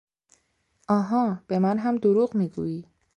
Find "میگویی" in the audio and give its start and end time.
2.35-2.87